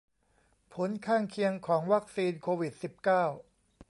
[0.73, 3.23] ผลข้างเคียงของวัคซีนโควิดสิบเก้า